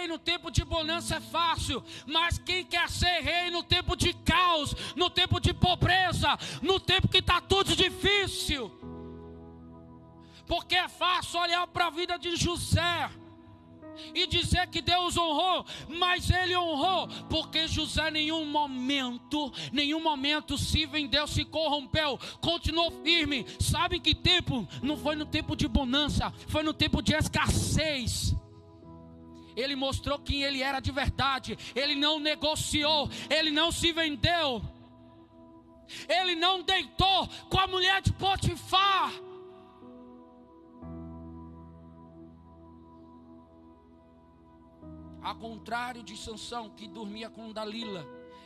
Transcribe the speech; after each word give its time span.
rei 0.00 0.06
no 0.08 0.18
tempo 0.18 0.50
de 0.50 0.64
bonança 0.64 1.16
é 1.16 1.20
fácil, 1.20 1.82
mas 2.06 2.38
quem 2.38 2.64
quer 2.64 2.88
ser 2.88 3.20
rei 3.20 3.50
no 3.50 3.62
tempo 3.62 3.94
de 3.94 4.14
caos, 4.14 4.74
no 4.96 5.10
tempo 5.10 5.38
de 5.38 5.52
pobreza, 5.52 6.38
no 6.62 6.80
tempo 6.80 7.08
que 7.08 7.18
está 7.18 7.40
tudo 7.40 7.76
difícil? 7.76 8.70
Porque 10.46 10.74
é 10.74 10.88
fácil 10.88 11.40
olhar 11.40 11.66
para 11.66 11.86
a 11.86 11.90
vida 11.90 12.18
de 12.18 12.34
José 12.34 13.10
e 14.14 14.26
dizer 14.26 14.66
que 14.68 14.80
Deus 14.80 15.16
honrou, 15.16 15.66
mas 15.88 16.30
ele 16.30 16.56
honrou, 16.56 17.06
porque 17.28 17.68
José 17.68 18.10
nenhum 18.10 18.46
momento, 18.46 19.52
nenhum 19.70 20.02
momento 20.02 20.56
se 20.56 20.86
vendeu, 20.86 21.26
se 21.26 21.44
corrompeu, 21.44 22.18
continuou 22.40 22.90
firme. 23.02 23.44
Sabe 23.60 24.00
que 24.00 24.14
tempo? 24.14 24.66
Não 24.82 24.96
foi 24.96 25.14
no 25.14 25.26
tempo 25.26 25.54
de 25.54 25.68
bonança, 25.68 26.32
foi 26.48 26.62
no 26.62 26.72
tempo 26.72 27.02
de 27.02 27.14
escassez. 27.14 28.34
Ele 29.56 29.74
mostrou 29.76 30.18
quem 30.18 30.42
ele 30.42 30.62
era 30.62 30.80
de 30.80 30.92
verdade. 30.92 31.58
Ele 31.74 31.94
não 31.94 32.18
negociou, 32.18 33.08
ele 33.28 33.50
não 33.50 33.70
se 33.72 33.92
vendeu. 33.92 34.62
Ele 36.08 36.34
não 36.34 36.62
deitou 36.62 37.28
com 37.48 37.58
a 37.58 37.66
mulher 37.66 38.00
de 38.02 38.12
Potifar. 38.12 39.12
Ao 45.22 45.34
contrário 45.36 46.02
de 46.02 46.16
Sansão, 46.16 46.70
que 46.70 46.88
dormia 46.88 47.28
com 47.28 47.52
Dalila. 47.52 48.19